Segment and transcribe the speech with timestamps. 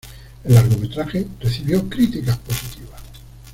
[0.45, 3.01] El largometraje recibió críticas positivas.